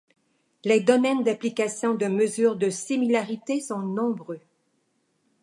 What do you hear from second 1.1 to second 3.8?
d'application de mesures de similarité sont